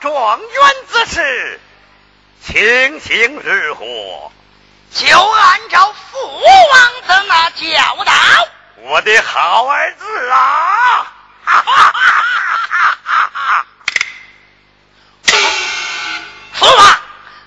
[0.00, 1.60] 状元之事，
[2.46, 4.32] 情形如何？
[4.92, 6.18] 就按照父
[6.72, 8.12] 王的那教导，
[8.76, 11.12] 我的好儿子啊！
[11.44, 13.66] 哈哈哈哈哈！
[16.52, 17.00] 父王，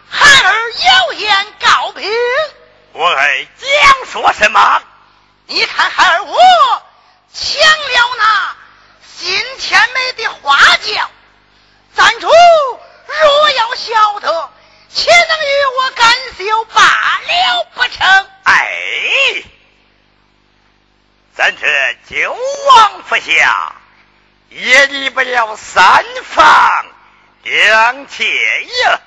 [0.09, 2.11] 孩儿有言告禀。
[2.93, 4.83] 我儿将说什么？
[5.47, 6.37] 你看孩儿我
[7.33, 8.55] 抢了那
[9.17, 11.09] 新天美的花轿，
[11.95, 14.49] 赞主若要晓得，
[14.89, 18.27] 岂能与我干休罢了不成？
[18.43, 19.43] 哎，
[21.35, 22.37] 咱这九
[22.69, 23.75] 王府下
[24.49, 26.85] 也离不了三房
[27.43, 28.99] 两妾呀。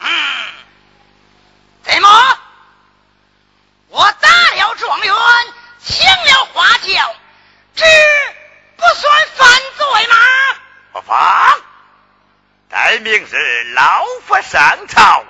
[0.00, 0.08] 嗯，
[1.84, 2.38] 怎么？
[3.88, 5.14] 我打了状元，
[5.84, 7.14] 请了花轿，
[7.76, 7.84] 这
[8.76, 10.16] 不算犯罪吗？
[10.92, 11.62] 不妨，
[12.74, 15.24] 待明日老夫上朝，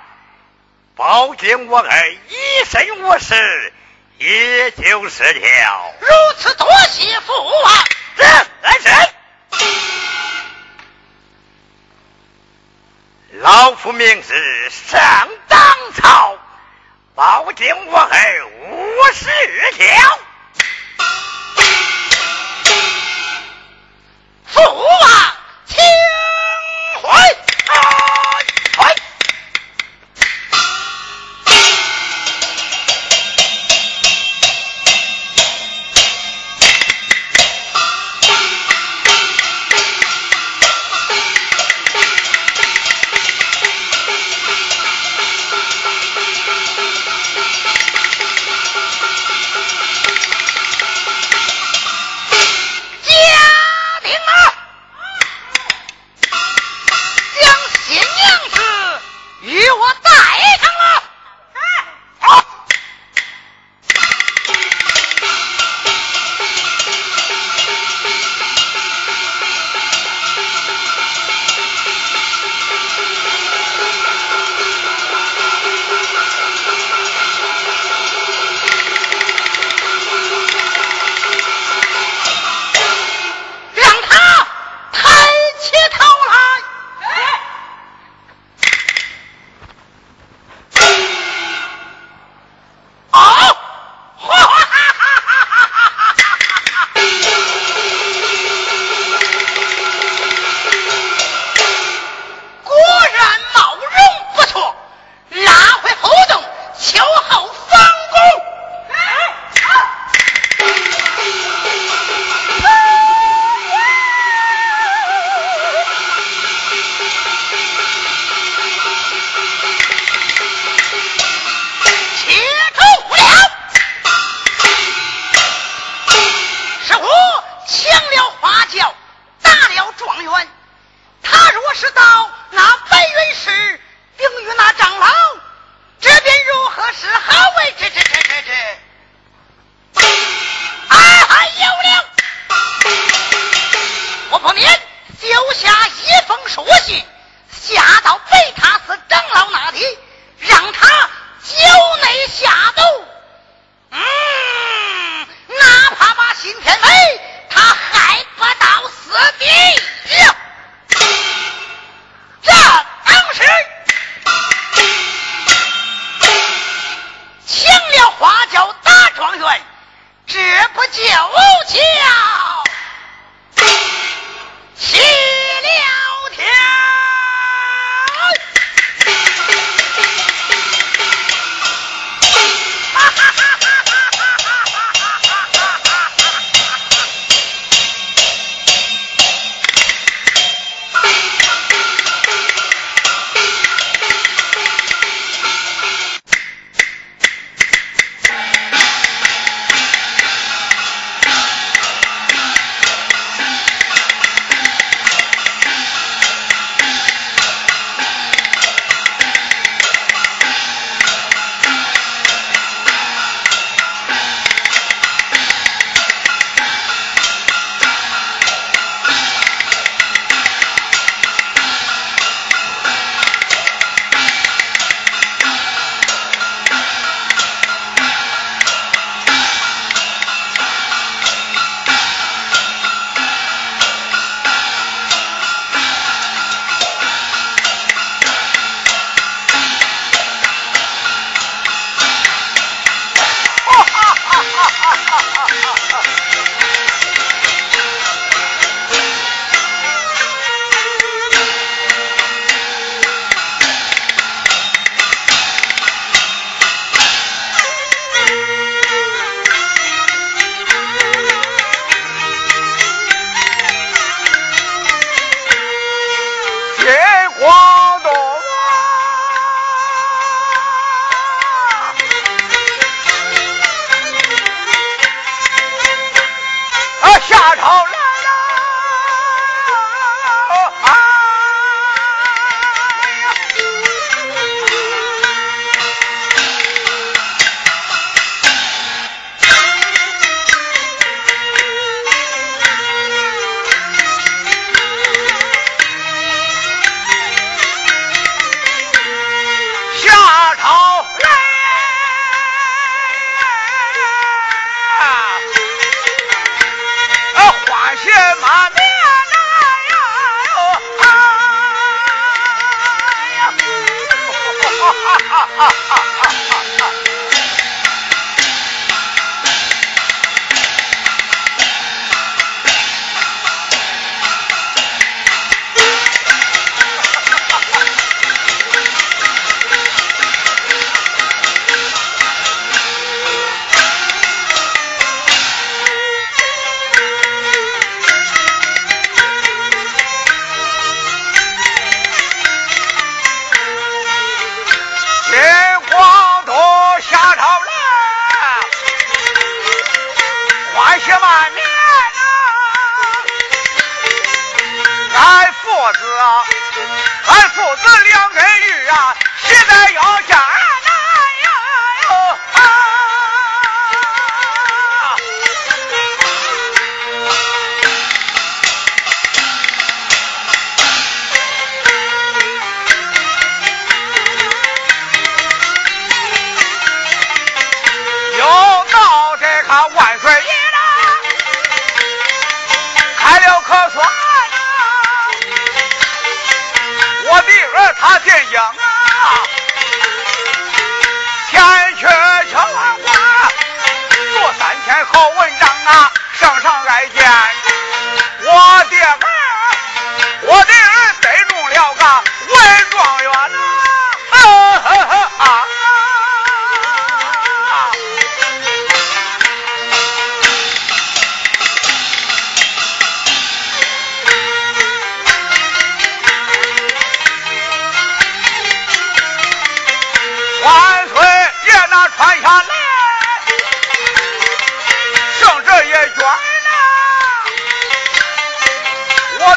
[0.95, 3.71] 保荐我儿一身我事，
[4.17, 5.93] 也就是了。
[5.99, 6.07] 如
[6.39, 7.71] 此多谢父王。
[8.17, 8.23] 是
[8.81, 8.89] 是。
[13.33, 16.39] 老夫明日上当朝，
[17.13, 19.29] 保荐我儿五十
[19.73, 20.19] 条。
[24.47, 25.24] 父王，请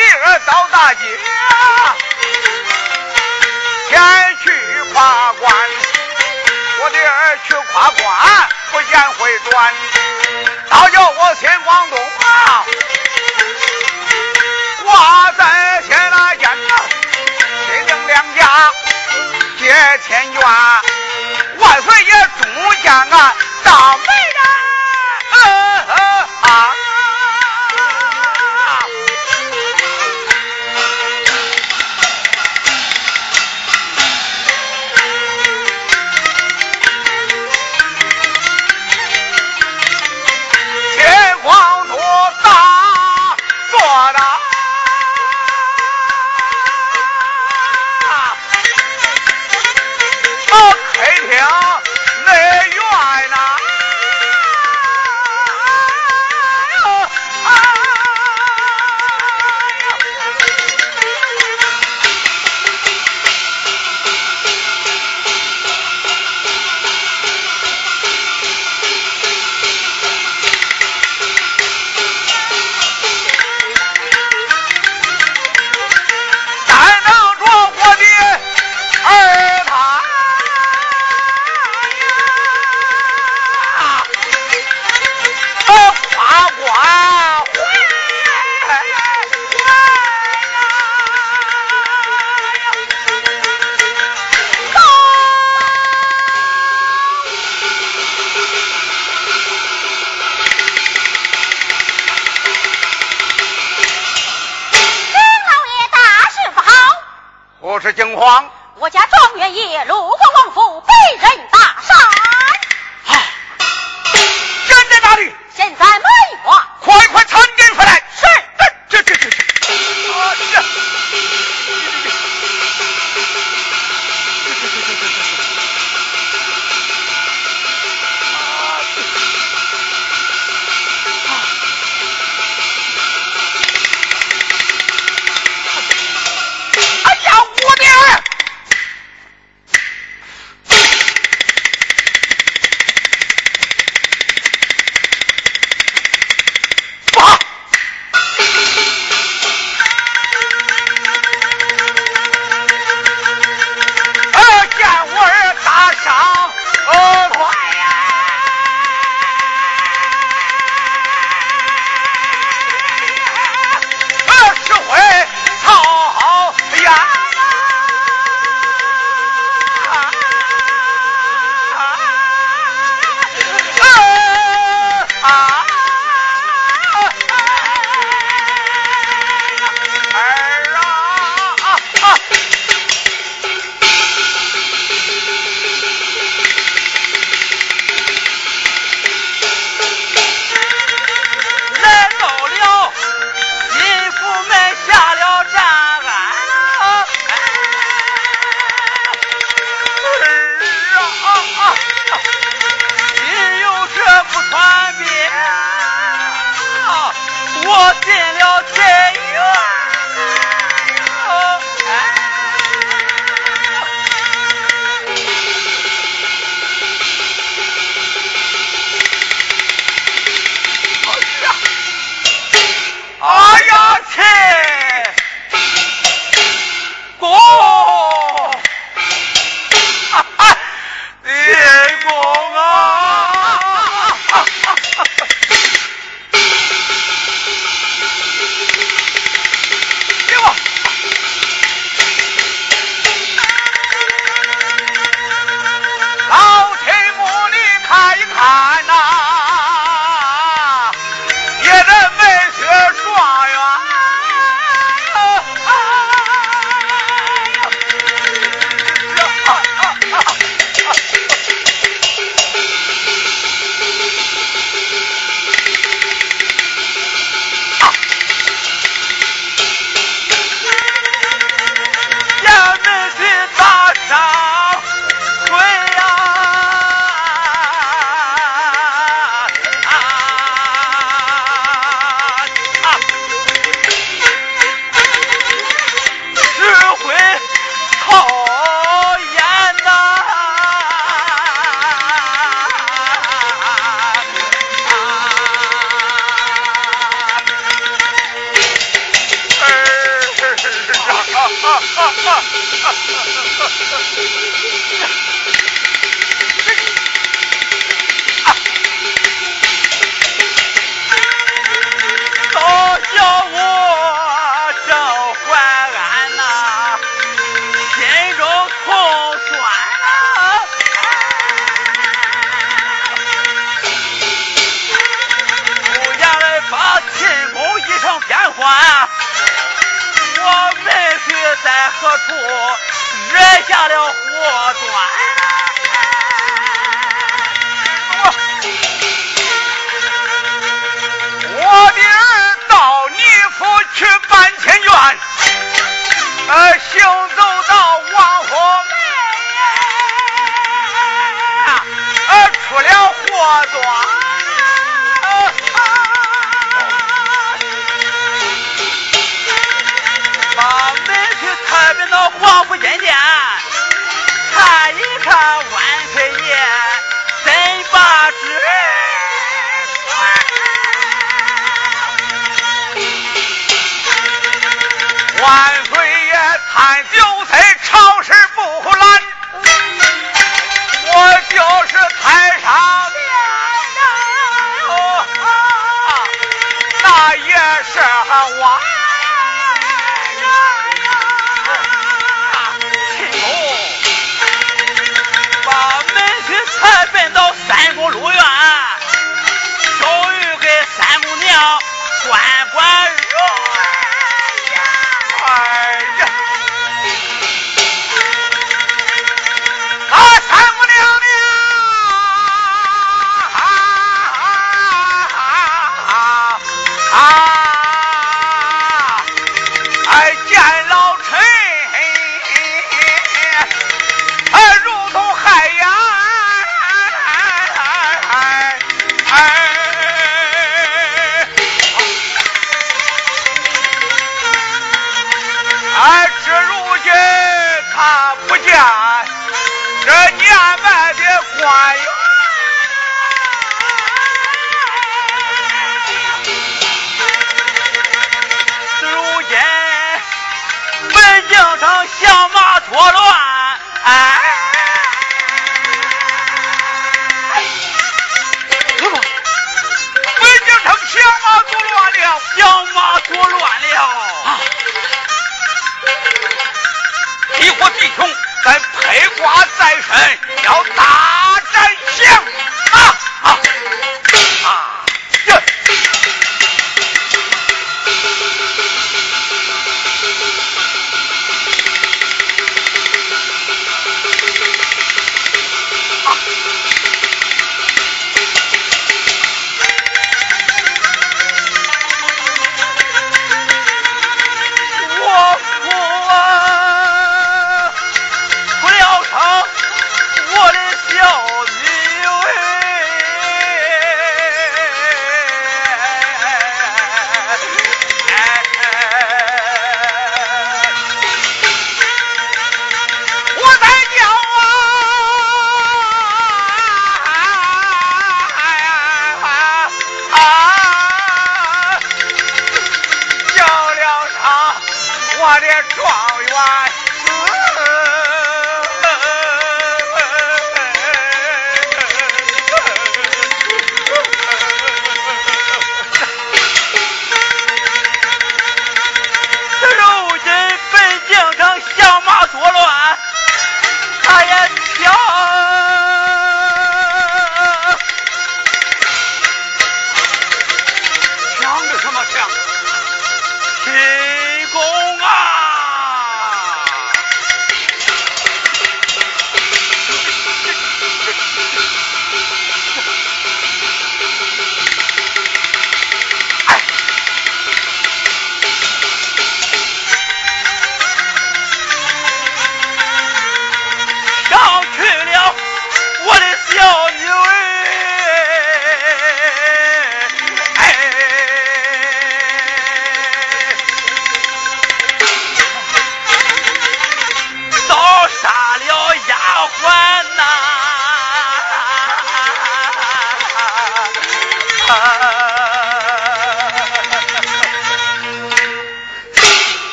[0.00, 1.00] 我儿到大街，
[3.90, 4.00] 前
[4.42, 5.54] 去夸官，
[6.80, 9.74] 我的儿去夸官，不见回转，
[10.70, 12.64] 倒叫我钱广东啊，
[14.84, 16.74] 挂在天那间呐，
[17.66, 18.72] 亲娘两家
[19.58, 19.64] 结
[20.06, 20.42] 亲缘，
[21.58, 22.48] 万岁爷中
[22.82, 24.39] 将啊，大美人。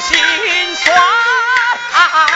[0.00, 0.18] 心
[0.76, 0.96] 酸，
[1.92, 2.26] 啊！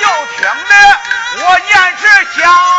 [0.00, 0.74] 又听得
[1.38, 2.04] 我念这
[2.40, 2.73] 家。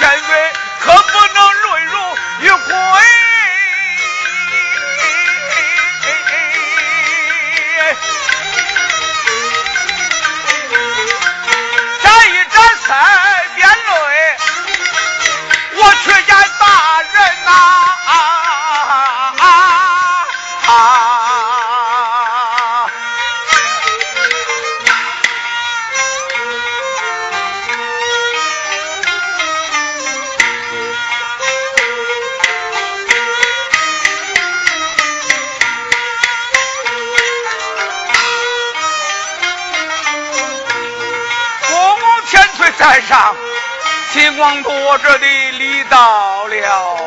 [0.00, 0.27] 人
[44.38, 45.26] 光夺着的，
[45.58, 46.97] 你到了。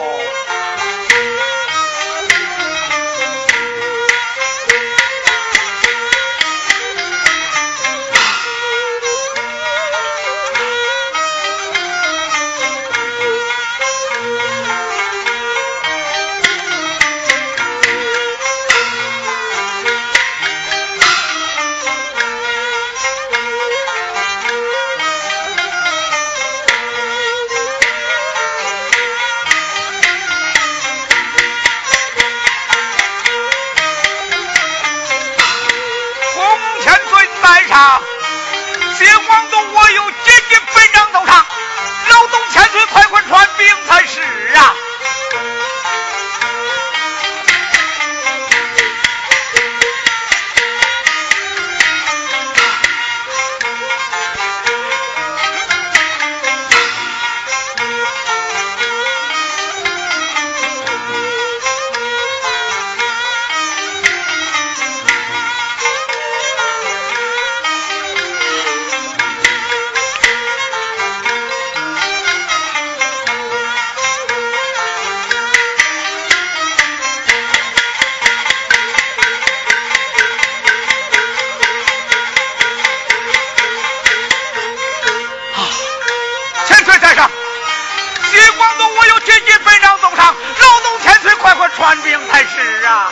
[91.82, 93.12] 传兵才是啊！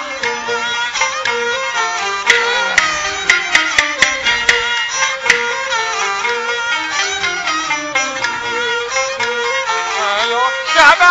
[9.98, 10.40] 哎呦，
[10.76, 11.10] 下边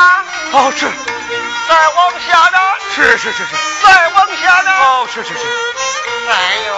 [0.52, 0.86] 哦，是，
[1.68, 2.62] 再往下边
[2.94, 5.40] 是是是是，再往下边哦，是是是。
[6.30, 6.32] 哎
[6.64, 6.70] 呦，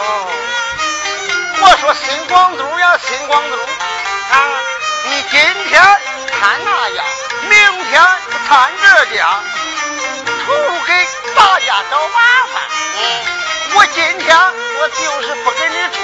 [1.61, 4.49] 我说新光都呀，新光都啊，
[5.05, 5.83] 你今天
[6.41, 7.05] 看那样，
[7.51, 8.03] 明天
[8.49, 9.43] 看这家，
[10.51, 10.92] 图给
[11.34, 12.18] 大家找麻
[12.53, 12.62] 烦。
[12.96, 13.01] 嗯，
[13.76, 16.01] 我今天我就是不给你传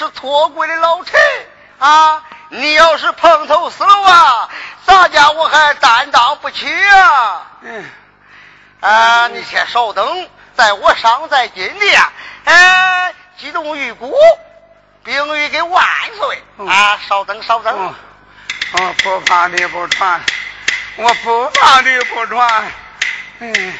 [0.00, 1.20] 是错柜的老臣
[1.78, 2.22] 啊！
[2.48, 4.48] 你要是碰头死了啊，
[4.86, 7.46] 咱家我还担当不起啊！
[7.60, 7.90] 嗯，
[8.80, 10.26] 啊，你先稍等，
[10.56, 12.02] 在我伤在金殿，
[12.44, 14.14] 哎，激动玉鼓，
[15.04, 15.84] 并玉给万
[16.16, 16.98] 岁啊！
[17.06, 17.94] 稍等，稍等。
[18.72, 20.18] 我不怕你不传，
[20.96, 22.72] 我不怕你不传。
[23.40, 23.74] 嗯。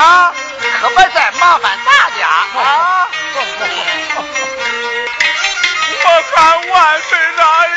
[0.00, 0.32] 啊
[0.80, 2.26] 可别再麻烦大家。
[2.58, 3.08] 啊。
[6.02, 7.72] 我看万岁哪里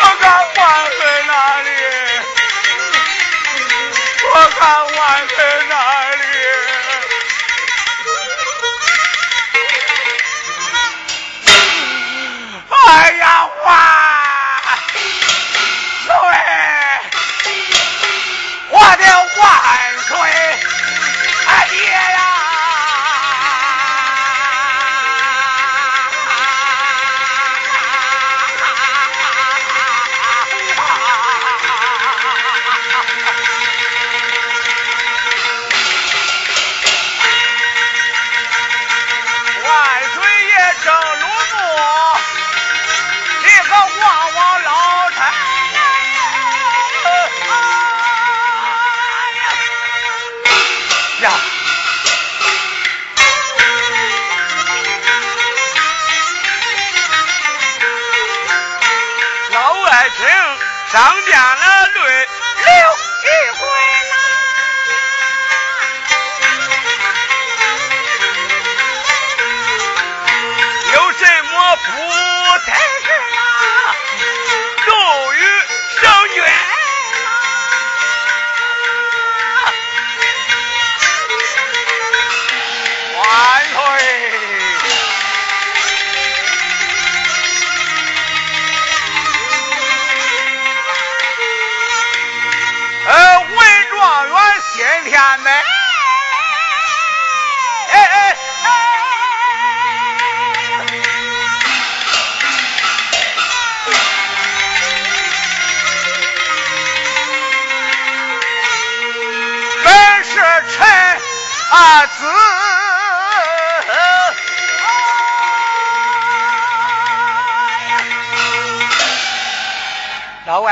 [0.00, 0.24] 我看
[0.56, 1.32] 万岁哪
[1.62, 1.68] 里
[4.34, 4.60] 我看
[4.94, 5.36] 万岁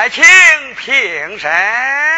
[0.09, 0.25] 请
[0.77, 2.16] 平身。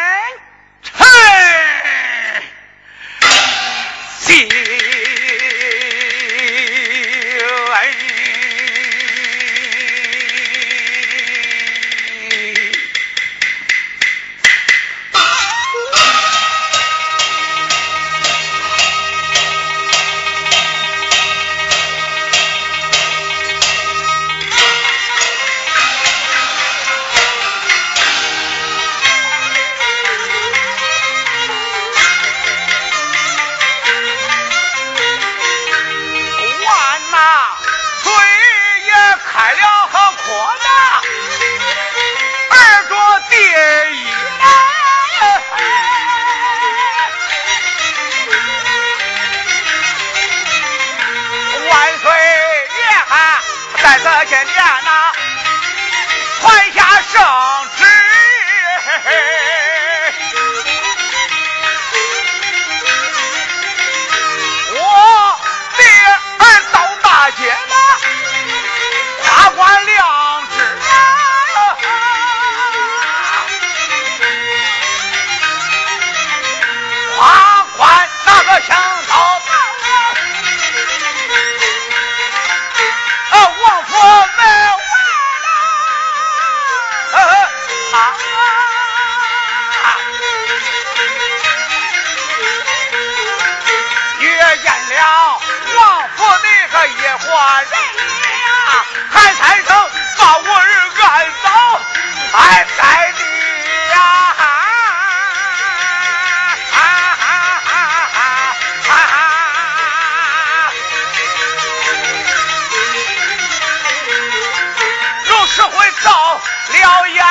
[116.71, 117.23] 了眼泪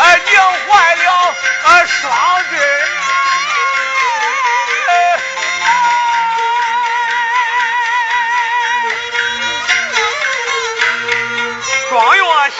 [0.00, 0.20] 俺
[0.96, 1.34] 了
[1.86, 2.06] 双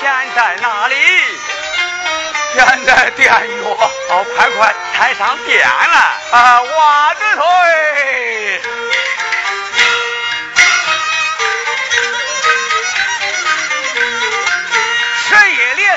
[0.01, 0.95] 现在哪里？
[2.55, 3.11] 现在
[4.25, 6.17] 快快抬上店来。
[6.77, 7.45] 袜子腿。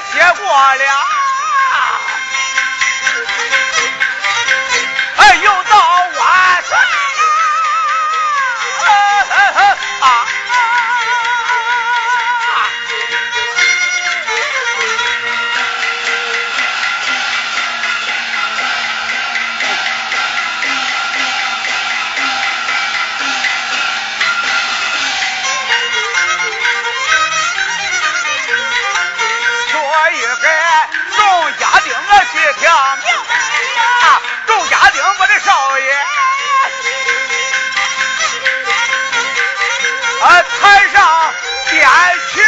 [0.02, 1.19] 结果了。
[41.90, 42.40] 殿去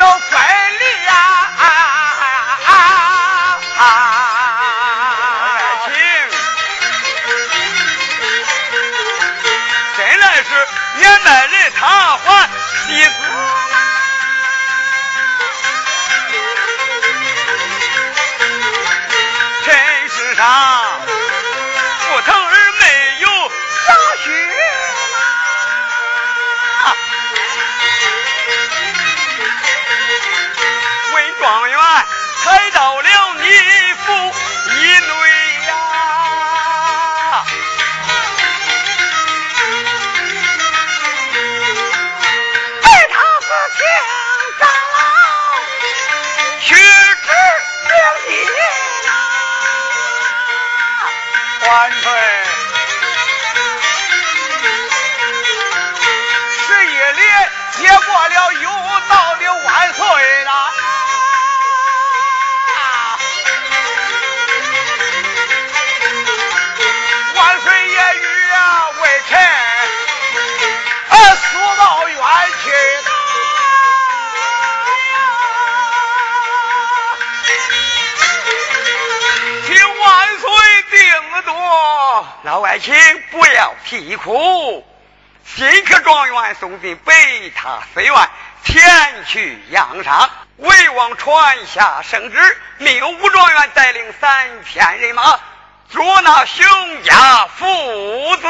[0.00, 0.29] no
[83.90, 84.86] 啼哭，
[85.44, 88.14] 新科状元送进北塔寺院，
[88.62, 90.30] 前去养伤。
[90.58, 95.40] 魏王传下圣旨，命武状元带领三千人马
[95.92, 98.46] 捉拿熊家父子。